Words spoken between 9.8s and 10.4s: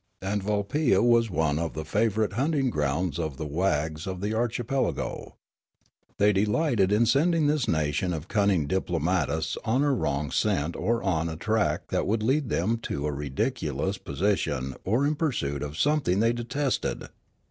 a wrong